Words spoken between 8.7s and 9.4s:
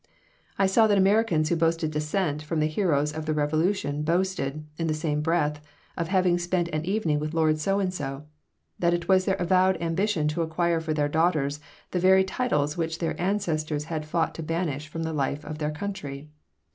that it was their